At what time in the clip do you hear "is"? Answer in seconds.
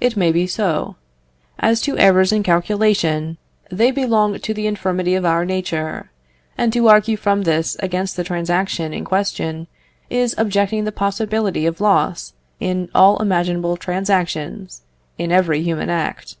10.10-10.36